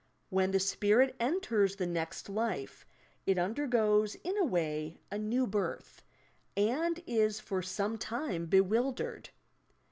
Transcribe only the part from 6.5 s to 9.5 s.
and is for some time bewildered.